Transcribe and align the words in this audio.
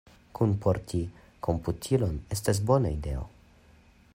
Kunporti 0.37 1.01
komputilon 1.47 2.17
estas 2.37 2.63
bona 2.71 2.93
ideo. 2.97 3.23